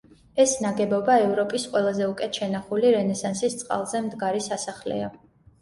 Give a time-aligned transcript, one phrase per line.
[0.43, 5.17] ეს ნაგებობა ევროპის ყველაზე უკეთ შენახული რენესანსის წყალზე მდგარი სასახლეა.